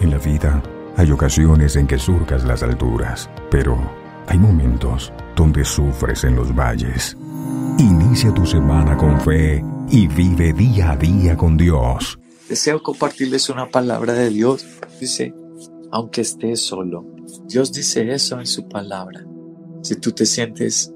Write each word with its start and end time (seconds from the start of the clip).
En 0.00 0.10
la 0.10 0.18
vida 0.18 0.62
hay 0.96 1.10
ocasiones 1.10 1.76
en 1.76 1.86
que 1.86 1.98
surcas 1.98 2.44
las 2.44 2.62
alturas, 2.62 3.30
pero 3.50 3.78
hay 4.26 4.38
momentos 4.38 5.10
donde 5.34 5.64
sufres 5.64 6.24
en 6.24 6.36
los 6.36 6.54
valles. 6.54 7.16
Inicia 7.78 8.32
tu 8.32 8.44
semana 8.44 8.96
con 8.96 9.18
fe 9.20 9.64
y 9.90 10.06
vive 10.06 10.52
día 10.52 10.92
a 10.92 10.96
día 10.96 11.36
con 11.36 11.56
Dios. 11.56 12.18
Deseo 12.46 12.82
compartirles 12.82 13.48
una 13.48 13.70
palabra 13.70 14.12
de 14.12 14.28
Dios. 14.28 14.66
Dice, 15.00 15.34
aunque 15.90 16.20
estés 16.20 16.60
solo. 16.60 17.06
Dios 17.46 17.72
dice 17.72 18.12
eso 18.12 18.38
en 18.38 18.46
su 18.46 18.68
palabra. 18.68 19.24
Si 19.82 19.96
tú 19.96 20.12
te 20.12 20.26
sientes 20.26 20.92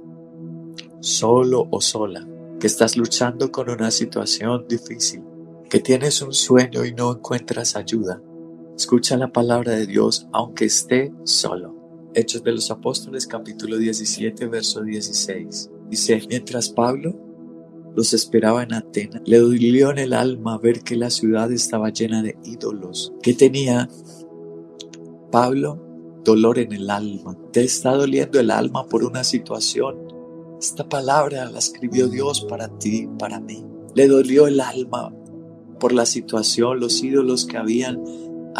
solo 1.01 1.67
o 1.71 1.81
sola, 1.81 2.27
que 2.59 2.67
estás 2.67 2.99
luchando 2.99 3.51
con 3.51 3.71
una 3.71 3.91
situación 3.91 4.67
difícil, 4.69 5.23
que 5.71 5.81
tienes 5.81 6.21
un 6.21 6.35
sueño 6.35 6.85
y 6.85 6.93
no 6.93 7.13
encuentras 7.13 7.77
ayuda, 7.77 8.21
escucha 8.81 9.19
la 9.19 9.31
palabra 9.31 9.75
de 9.75 9.87
Dios 9.87 10.27
aunque 10.33 10.65
esté 10.65 11.13
solo. 11.25 11.77
Hechos 12.15 12.43
de 12.43 12.53
los 12.53 12.71
Apóstoles 12.71 13.27
capítulo 13.27 13.77
17 13.77 14.47
verso 14.47 14.83
16. 14.83 15.71
Dice, 15.91 16.23
mientras 16.31 16.71
Pablo 16.71 17.15
los 17.95 18.15
esperaba 18.15 18.63
en 18.63 18.73
Atenas, 18.73 19.21
le 19.27 19.37
dolió 19.37 19.91
en 19.91 19.99
el 19.99 20.15
alma 20.15 20.57
ver 20.57 20.81
que 20.81 20.97
la 20.97 21.11
ciudad 21.11 21.53
estaba 21.53 21.91
llena 21.91 22.23
de 22.23 22.39
ídolos, 22.43 23.13
que 23.23 23.35
tenía 23.35 23.91
Pablo 25.31 25.79
dolor 26.25 26.59
en 26.59 26.73
el 26.73 26.89
alma. 26.89 27.37
Te 27.53 27.63
está 27.63 27.95
doliendo 27.95 28.41
el 28.41 28.51
alma 28.51 28.87
por 28.87 29.05
una 29.05 29.25
situación. 29.25 29.99
Esta 30.59 30.89
palabra 30.89 31.51
la 31.51 31.59
escribió 31.59 32.09
Dios 32.09 32.47
para 32.49 32.69
ti, 32.79 33.07
para 33.19 33.41
mí. 33.41 33.63
Le 33.95 34.09
dolió 34.09 34.47
el 34.47 34.59
alma 34.59 35.15
por 35.79 35.93
la 35.93 36.07
situación, 36.07 36.81
los 36.81 37.03
ídolos 37.03 37.45
que 37.45 37.59
habían 37.59 38.03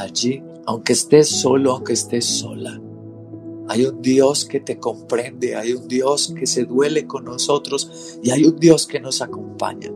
allí, 0.03 0.43
aunque 0.67 0.93
estés 0.93 1.29
solo, 1.29 1.73
aunque 1.73 1.93
estés 1.93 2.25
sola. 2.25 2.81
Hay 3.69 3.85
un 3.85 4.03
Dios 4.03 4.45
que 4.45 4.61
te 4.61 4.79
comprende, 4.79 5.55
hay 5.55 5.73
un 5.73 5.87
Dios 5.87 6.35
que 6.37 6.47
se 6.47 6.65
duele 6.65 7.07
con 7.07 7.25
nosotros 7.25 8.19
y 8.23 8.31
hay 8.31 8.45
un 8.45 8.59
Dios 8.59 8.87
que 8.87 8.99
nos 8.99 9.23
acompaña. 9.23 9.91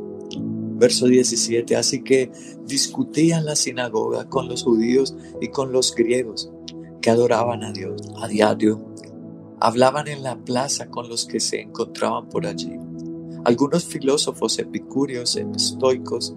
Verso 0.76 1.06
17, 1.06 1.76
así 1.76 2.02
que 2.02 2.30
discutía 2.66 3.38
en 3.38 3.46
la 3.46 3.56
sinagoga 3.56 4.28
con 4.28 4.48
los 4.48 4.62
judíos 4.62 5.16
y 5.40 5.48
con 5.48 5.72
los 5.72 5.94
griegos 5.94 6.50
que 7.00 7.10
adoraban 7.10 7.64
a 7.64 7.72
Dios 7.72 8.00
a 8.16 8.28
diario. 8.28 8.80
Hablaban 9.60 10.08
en 10.08 10.22
la 10.22 10.36
plaza 10.36 10.88
con 10.88 11.08
los 11.08 11.26
que 11.26 11.40
se 11.40 11.60
encontraban 11.60 12.28
por 12.28 12.46
allí. 12.46 12.72
Algunos 13.44 13.84
filósofos 13.84 14.58
epicúreos, 14.58 15.36
estoicos, 15.36 16.34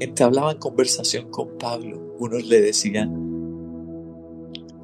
entablaban 0.00 0.58
conversación 0.58 1.30
con 1.30 1.58
Pablo. 1.58 2.16
Unos 2.18 2.46
le 2.46 2.60
decían, 2.60 3.14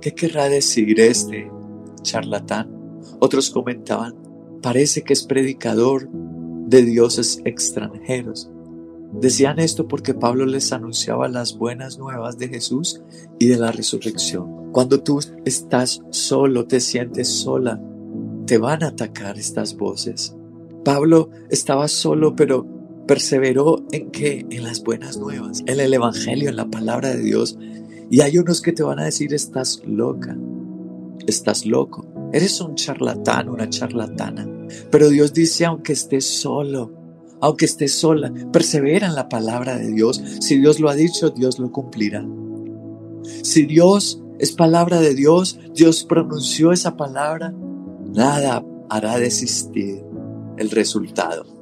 ¿qué 0.00 0.12
querrá 0.14 0.48
decir 0.48 1.00
este 1.00 1.50
charlatán? 2.02 3.00
Otros 3.20 3.50
comentaban, 3.50 4.14
parece 4.62 5.02
que 5.02 5.12
es 5.12 5.24
predicador 5.24 6.08
de 6.10 6.82
dioses 6.82 7.40
extranjeros. 7.44 8.50
Decían 9.12 9.60
esto 9.60 9.86
porque 9.86 10.12
Pablo 10.14 10.44
les 10.44 10.72
anunciaba 10.72 11.28
las 11.28 11.56
buenas 11.56 11.98
nuevas 11.98 12.36
de 12.36 12.48
Jesús 12.48 13.00
y 13.38 13.46
de 13.46 13.58
la 13.58 13.70
resurrección. 13.70 14.72
Cuando 14.72 15.02
tú 15.02 15.20
estás 15.44 16.02
solo, 16.10 16.66
te 16.66 16.80
sientes 16.80 17.28
sola, 17.28 17.80
te 18.46 18.58
van 18.58 18.82
a 18.82 18.88
atacar 18.88 19.38
estas 19.38 19.76
voces. 19.76 20.34
Pablo 20.84 21.30
estaba 21.48 21.86
solo, 21.86 22.34
pero 22.34 22.66
perseveró 23.06 23.84
en 23.92 24.10
qué? 24.10 24.46
En 24.50 24.64
las 24.64 24.82
buenas 24.82 25.16
nuevas, 25.16 25.62
en 25.66 25.80
el 25.80 25.92
Evangelio, 25.92 26.48
en 26.48 26.56
la 26.56 26.66
palabra 26.66 27.10
de 27.10 27.22
Dios. 27.22 27.58
Y 28.10 28.20
hay 28.20 28.38
unos 28.38 28.60
que 28.60 28.72
te 28.72 28.82
van 28.82 28.98
a 28.98 29.04
decir, 29.04 29.32
estás 29.34 29.82
loca, 29.86 30.36
estás 31.26 31.66
loco, 31.66 32.06
eres 32.32 32.60
un 32.60 32.74
charlatán, 32.74 33.48
una 33.48 33.68
charlatana. 33.68 34.48
Pero 34.90 35.08
Dios 35.08 35.32
dice, 35.32 35.64
aunque 35.64 35.92
estés 35.92 36.24
solo, 36.26 36.92
aunque 37.40 37.64
estés 37.66 37.92
sola, 37.92 38.32
persevera 38.52 39.06
en 39.06 39.14
la 39.14 39.28
palabra 39.28 39.76
de 39.76 39.92
Dios. 39.92 40.22
Si 40.40 40.58
Dios 40.58 40.80
lo 40.80 40.88
ha 40.88 40.94
dicho, 40.94 41.30
Dios 41.30 41.58
lo 41.58 41.70
cumplirá. 41.70 42.26
Si 43.42 43.64
Dios 43.66 44.22
es 44.38 44.52
palabra 44.52 45.00
de 45.00 45.14
Dios, 45.14 45.58
Dios 45.74 46.04
pronunció 46.04 46.72
esa 46.72 46.96
palabra, 46.96 47.54
nada 48.14 48.64
hará 48.88 49.18
desistir 49.18 50.02
el 50.56 50.70
resultado. 50.70 51.53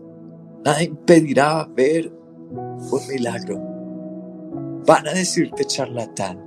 Nada 0.64 0.82
impedirá 0.82 1.64
ver 1.64 2.12
un 2.50 3.06
milagro. 3.08 3.60
Van 4.86 5.08
a 5.08 5.12
decirte 5.12 5.64
charlatán. 5.64 6.38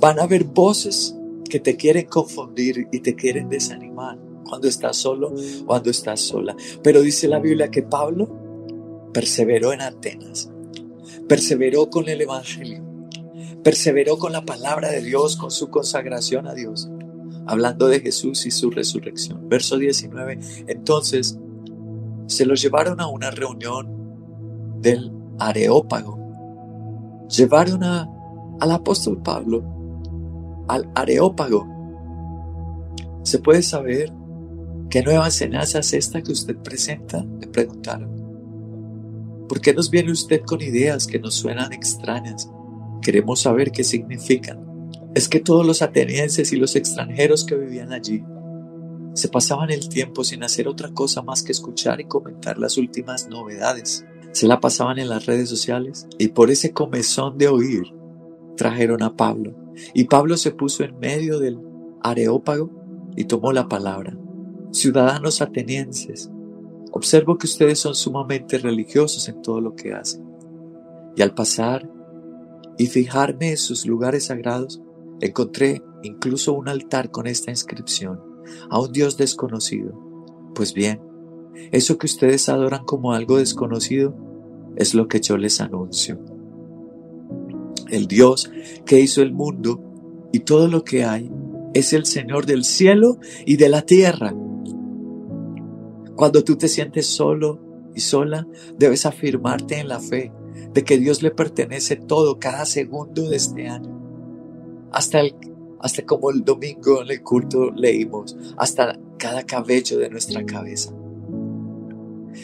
Van 0.00 0.18
a 0.18 0.24
haber 0.24 0.44
voces 0.44 1.16
que 1.48 1.60
te 1.60 1.76
quieren 1.76 2.06
confundir 2.06 2.88
y 2.92 3.00
te 3.00 3.14
quieren 3.14 3.48
desanimar 3.48 4.18
cuando 4.48 4.68
estás 4.68 4.96
solo, 4.96 5.32
cuando 5.66 5.90
estás 5.90 6.20
sola. 6.20 6.56
Pero 6.82 7.02
dice 7.02 7.28
la 7.28 7.38
Biblia 7.38 7.70
que 7.70 7.82
Pablo 7.82 8.28
perseveró 9.12 9.72
en 9.72 9.80
Atenas, 9.80 10.50
perseveró 11.28 11.90
con 11.90 12.08
el 12.08 12.20
Evangelio, 12.20 12.82
perseveró 13.62 14.18
con 14.18 14.32
la 14.32 14.44
palabra 14.44 14.90
de 14.90 15.02
Dios, 15.02 15.36
con 15.36 15.50
su 15.50 15.70
consagración 15.70 16.46
a 16.46 16.54
Dios, 16.54 16.88
hablando 17.46 17.88
de 17.88 18.00
Jesús 18.00 18.46
y 18.46 18.50
su 18.50 18.70
resurrección. 18.70 19.48
Verso 19.48 19.76
19, 19.76 20.38
entonces 20.68 21.38
se 22.30 22.46
los 22.46 22.62
llevaron 22.62 23.00
a 23.00 23.08
una 23.08 23.32
reunión 23.32 24.80
del 24.80 25.10
Areópago. 25.40 27.26
Llevaron 27.28 27.82
a, 27.82 28.08
al 28.60 28.70
apóstol 28.70 29.20
Pablo 29.20 29.64
al 30.68 30.88
Areópago. 30.94 31.66
¿Se 33.24 33.40
puede 33.40 33.62
saber 33.62 34.12
qué 34.88 35.02
nueva 35.02 35.26
enseñanza 35.26 35.80
es 35.80 35.92
esta 35.92 36.22
que 36.22 36.30
usted 36.30 36.56
presenta? 36.56 37.26
Le 37.40 37.48
preguntaron. 37.48 38.08
¿Por 39.48 39.60
qué 39.60 39.74
nos 39.74 39.90
viene 39.90 40.12
usted 40.12 40.42
con 40.42 40.62
ideas 40.62 41.08
que 41.08 41.18
nos 41.18 41.34
suenan 41.34 41.72
extrañas? 41.72 42.48
Queremos 43.02 43.40
saber 43.40 43.72
qué 43.72 43.82
significan. 43.82 44.64
Es 45.16 45.28
que 45.28 45.40
todos 45.40 45.66
los 45.66 45.82
atenienses 45.82 46.52
y 46.52 46.56
los 46.56 46.76
extranjeros 46.76 47.44
que 47.44 47.56
vivían 47.56 47.92
allí 47.92 48.22
se 49.14 49.28
pasaban 49.28 49.70
el 49.70 49.88
tiempo 49.88 50.24
sin 50.24 50.42
hacer 50.44 50.68
otra 50.68 50.92
cosa 50.92 51.22
más 51.22 51.42
que 51.42 51.52
escuchar 51.52 52.00
y 52.00 52.04
comentar 52.04 52.58
las 52.58 52.78
últimas 52.78 53.28
novedades. 53.28 54.04
Se 54.32 54.46
la 54.46 54.60
pasaban 54.60 54.98
en 54.98 55.08
las 55.08 55.26
redes 55.26 55.48
sociales 55.48 56.06
y 56.18 56.28
por 56.28 56.50
ese 56.50 56.72
comezón 56.72 57.38
de 57.38 57.48
oír 57.48 57.82
trajeron 58.56 59.02
a 59.02 59.16
Pablo. 59.16 59.54
Y 59.94 60.04
Pablo 60.04 60.36
se 60.36 60.52
puso 60.52 60.84
en 60.84 60.98
medio 60.98 61.38
del 61.38 61.58
areópago 62.02 62.70
y 63.16 63.24
tomó 63.24 63.52
la 63.52 63.68
palabra. 63.68 64.16
Ciudadanos 64.72 65.42
atenienses, 65.42 66.30
Observo 66.92 67.38
que 67.38 67.46
ustedes 67.46 67.78
son 67.78 67.94
sumamente 67.94 68.58
religiosos 68.58 69.28
en 69.28 69.42
todo 69.42 69.60
lo 69.60 69.76
que 69.76 69.92
hacen. 69.92 70.24
Y 71.16 71.22
al 71.22 71.34
pasar 71.34 71.88
y 72.78 72.86
fijarme 72.86 73.50
en 73.50 73.56
sus 73.56 73.86
lugares 73.86 74.26
sagrados, 74.26 74.82
encontré 75.20 75.82
incluso 76.02 76.52
un 76.52 76.68
altar 76.68 77.10
con 77.10 77.26
esta 77.26 77.50
inscripción, 77.50 78.20
a 78.68 78.80
un 78.80 78.92
Dios 78.92 79.16
desconocido. 79.16 79.92
Pues 80.54 80.74
bien, 80.74 81.00
eso 81.72 81.98
que 81.98 82.06
ustedes 82.06 82.48
adoran 82.48 82.84
como 82.84 83.12
algo 83.12 83.38
desconocido 83.38 84.14
es 84.76 84.94
lo 84.94 85.08
que 85.08 85.20
yo 85.20 85.36
les 85.36 85.60
anuncio. 85.60 86.18
El 87.88 88.06
Dios 88.06 88.50
que 88.86 89.00
hizo 89.00 89.22
el 89.22 89.32
mundo 89.32 89.82
y 90.32 90.40
todo 90.40 90.68
lo 90.68 90.84
que 90.84 91.04
hay 91.04 91.30
es 91.74 91.92
el 91.92 92.06
Señor 92.06 92.46
del 92.46 92.64
cielo 92.64 93.18
y 93.46 93.56
de 93.56 93.68
la 93.68 93.82
tierra 93.82 94.34
cuando 96.20 96.44
tú 96.44 96.56
te 96.56 96.68
sientes 96.68 97.06
solo 97.06 97.58
y 97.94 98.00
sola, 98.00 98.46
debes 98.76 99.06
afirmarte 99.06 99.78
en 99.78 99.88
la 99.88 100.00
fe 100.00 100.30
de 100.70 100.84
que 100.84 100.98
Dios 100.98 101.22
le 101.22 101.30
pertenece 101.30 101.96
todo, 101.96 102.38
cada 102.38 102.66
segundo 102.66 103.30
de 103.30 103.36
este 103.36 103.68
año. 103.68 103.98
Hasta, 104.92 105.20
el, 105.20 105.34
hasta 105.82 106.04
como 106.04 106.30
el 106.30 106.44
domingo 106.44 107.02
en 107.02 107.10
el 107.10 107.22
culto 107.22 107.70
leímos, 107.70 108.36
hasta 108.56 108.98
cada 109.18 109.44
cabello 109.44 109.98
de 109.98 110.10
nuestra 110.10 110.44
cabeza. 110.44 110.92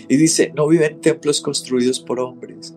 Y 0.08 0.16
dice, 0.16 0.52
no 0.54 0.68
vive 0.68 0.86
en 0.86 1.00
templos 1.00 1.40
construidos 1.40 2.00
por 2.00 2.20
hombres, 2.20 2.76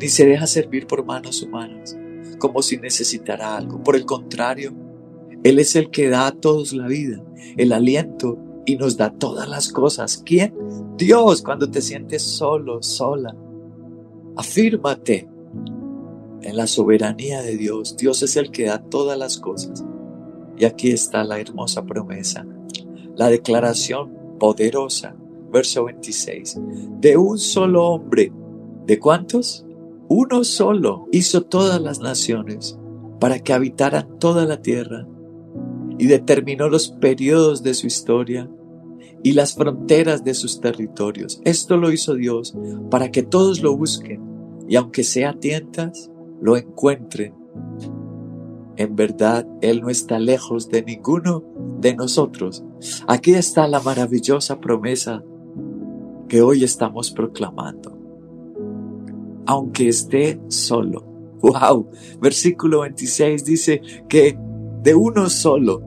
ni 0.00 0.08
se 0.08 0.26
deja 0.26 0.46
servir 0.46 0.86
por 0.86 1.04
manos 1.04 1.42
humanas, 1.42 1.96
como 2.38 2.62
si 2.62 2.76
necesitara 2.78 3.56
algo. 3.56 3.82
Por 3.82 3.96
el 3.96 4.04
contrario, 4.04 4.74
Él 5.44 5.58
es 5.58 5.76
el 5.76 5.90
que 5.90 6.08
da 6.08 6.26
a 6.26 6.32
todos 6.32 6.72
la 6.72 6.86
vida, 6.86 7.22
el 7.56 7.72
aliento 7.72 8.38
y 8.64 8.76
nos 8.76 8.96
da 8.96 9.10
todas 9.10 9.48
las 9.48 9.70
cosas. 9.70 10.22
¿Quién? 10.24 10.54
Dios, 10.96 11.42
cuando 11.42 11.70
te 11.70 11.80
sientes 11.80 12.22
solo, 12.22 12.82
sola. 12.82 13.36
Afírmate 14.36 15.28
en 16.42 16.56
la 16.56 16.66
soberanía 16.66 17.42
de 17.42 17.56
Dios. 17.56 17.96
Dios 17.96 18.22
es 18.22 18.36
el 18.36 18.50
que 18.50 18.66
da 18.66 18.82
todas 18.82 19.18
las 19.18 19.38
cosas. 19.38 19.84
Y 20.56 20.64
aquí 20.64 20.90
está 20.90 21.24
la 21.24 21.38
hermosa 21.38 21.84
promesa, 21.84 22.46
la 23.14 23.28
declaración 23.28 24.38
poderosa, 24.38 25.16
verso 25.52 25.84
26, 25.84 26.60
de 27.00 27.16
un 27.16 27.38
solo 27.38 27.86
hombre. 27.86 28.32
¿De 28.86 28.98
cuántos? 28.98 29.66
Uno 30.08 30.44
solo 30.44 31.08
hizo 31.12 31.42
todas 31.42 31.80
las 31.80 31.98
naciones 32.00 32.78
para 33.18 33.40
que 33.40 33.52
habitaran 33.52 34.18
toda 34.18 34.44
la 34.46 34.62
tierra 34.62 35.06
y 35.98 36.06
determinó 36.06 36.68
los 36.68 36.90
periodos 36.90 37.62
de 37.62 37.74
su 37.74 37.86
historia 37.86 38.48
y 39.22 39.32
las 39.32 39.54
fronteras 39.54 40.22
de 40.24 40.34
sus 40.34 40.60
territorios. 40.60 41.40
Esto 41.44 41.76
lo 41.76 41.90
hizo 41.90 42.14
Dios 42.14 42.54
para 42.90 43.10
que 43.10 43.22
todos 43.22 43.62
lo 43.62 43.76
busquen 43.76 44.22
y 44.68 44.76
aunque 44.76 45.04
sea 45.04 45.32
tientas, 45.32 46.10
lo 46.40 46.56
encuentren. 46.56 47.34
En 48.76 48.94
verdad, 48.94 49.46
Él 49.62 49.80
no 49.80 49.88
está 49.88 50.18
lejos 50.18 50.68
de 50.68 50.82
ninguno 50.82 51.42
de 51.80 51.94
nosotros. 51.94 52.62
Aquí 53.06 53.34
está 53.34 53.66
la 53.68 53.80
maravillosa 53.80 54.60
promesa 54.60 55.22
que 56.28 56.42
hoy 56.42 56.64
estamos 56.64 57.10
proclamando. 57.10 57.96
Aunque 59.46 59.88
esté 59.88 60.40
solo. 60.48 61.04
Wow. 61.40 61.90
Versículo 62.20 62.80
26 62.80 63.44
dice 63.44 63.80
que 64.08 64.38
de 64.82 64.94
uno 64.94 65.28
solo 65.28 65.82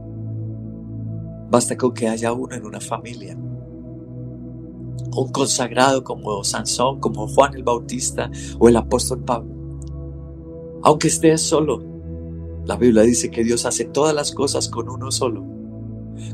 basta 1.50 1.76
con 1.76 1.94
que 1.94 2.08
haya 2.08 2.34
uno 2.34 2.56
en 2.56 2.66
una 2.66 2.80
familia. 2.80 3.38
Un 5.12 5.32
consagrado 5.32 6.04
como 6.04 6.44
Sansón, 6.44 7.00
como 7.00 7.28
Juan 7.28 7.56
el 7.56 7.64
Bautista 7.64 8.30
o 8.60 8.70
el 8.70 8.78
apóstol 8.78 9.24
Pablo. 9.24 9.54
Aunque 10.84 11.08
esté 11.08 11.38
solo, 11.38 11.84
la 12.70 12.78
Biblia 12.78 13.02
dice 13.02 13.32
que 13.32 13.44
Dios 13.44 13.66
hace 13.66 13.84
todas 13.84 14.14
las 14.14 14.32
cosas 14.32 14.70
con 14.70 14.90
uno 14.90 15.10
solo 15.10 15.44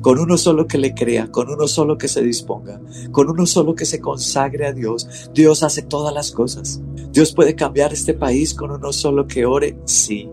con 0.01 0.19
uno 0.19 0.37
solo 0.37 0.67
que 0.67 0.77
le 0.77 0.93
crea, 0.93 1.31
con 1.31 1.49
uno 1.49 1.67
solo 1.67 1.97
que 1.97 2.07
se 2.07 2.21
disponga, 2.21 2.81
con 3.11 3.29
uno 3.29 3.45
solo 3.45 3.73
que 3.73 3.85
se 3.85 4.01
consagre 4.01 4.65
a 4.65 4.73
Dios, 4.73 5.29
Dios 5.33 5.63
hace 5.63 5.83
todas 5.83 6.13
las 6.13 6.31
cosas. 6.31 6.81
Dios 7.11 7.33
puede 7.33 7.55
cambiar 7.55 7.93
este 7.93 8.15
país 8.15 8.53
con 8.53 8.71
uno 8.71 8.91
solo 8.91 9.27
que 9.27 9.45
ore, 9.45 9.77
sí. 9.85 10.29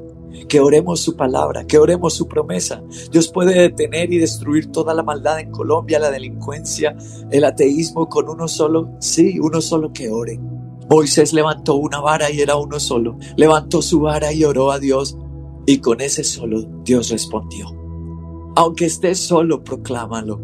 Que 0.49 0.61
oremos 0.61 1.01
su 1.01 1.17
palabra, 1.17 1.67
que 1.67 1.79
oremos 1.79 2.15
su 2.15 2.27
promesa. 2.27 2.83
Dios 3.11 3.29
puede 3.29 3.61
detener 3.61 4.13
y 4.13 4.19
destruir 4.19 4.73
toda 4.73 4.95
la 4.95 5.03
maldad 5.03 5.39
en 5.39 5.51
Colombia, 5.51 5.99
la 5.99 6.11
delincuencia, 6.11 6.97
el 7.31 7.45
ateísmo 7.45 8.09
con 8.09 8.29
uno 8.29 8.49
solo, 8.49 8.97
sí, 8.99 9.39
uno 9.39 9.61
solo 9.61 9.93
que 9.93 10.11
ore. 10.11 10.41
Moisés 10.89 11.33
levantó 11.33 11.77
una 11.77 12.01
vara 12.01 12.31
y 12.31 12.41
era 12.41 12.57
uno 12.57 12.81
solo. 12.81 13.17
Levantó 13.37 13.83
su 13.83 14.01
vara 14.01 14.33
y 14.33 14.45
oró 14.45 14.73
a 14.73 14.79
Dios 14.79 15.17
y 15.67 15.79
con 15.79 16.01
ese 16.01 16.25
solo 16.25 16.63
Dios 16.85 17.11
respondió. 17.11 17.67
Aunque 18.57 18.87
estés 18.87 19.19
solo, 19.19 19.63
proclámalo. 19.63 20.41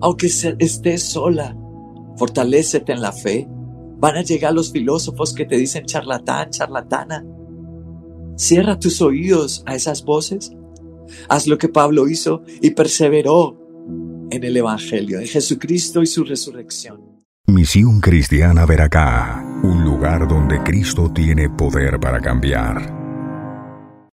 Aunque 0.00 0.26
estés 0.26 1.02
sola, 1.02 1.56
fortalécete 2.16 2.92
en 2.92 3.02
la 3.02 3.12
fe. 3.12 3.48
Van 3.98 4.16
a 4.16 4.22
llegar 4.22 4.52
los 4.52 4.72
filósofos 4.72 5.32
que 5.32 5.44
te 5.44 5.56
dicen 5.56 5.84
charlatán, 5.84 6.50
charlatana. 6.50 7.24
Cierra 8.36 8.78
tus 8.78 9.02
oídos 9.02 9.62
a 9.66 9.74
esas 9.74 10.04
voces. 10.04 10.52
Haz 11.28 11.46
lo 11.46 11.58
que 11.58 11.68
Pablo 11.68 12.08
hizo 12.08 12.42
y 12.60 12.70
perseveró 12.70 13.56
en 14.30 14.44
el 14.44 14.56
Evangelio, 14.56 15.18
en 15.18 15.26
Jesucristo 15.26 16.02
y 16.02 16.06
su 16.06 16.24
resurrección. 16.24 17.00
Misión 17.46 18.00
Cristiana 18.00 18.66
Veracá, 18.66 19.42
un 19.62 19.82
lugar 19.82 20.28
donde 20.28 20.62
Cristo 20.62 21.10
tiene 21.12 21.48
poder 21.48 21.98
para 21.98 22.20
cambiar. 22.20 22.97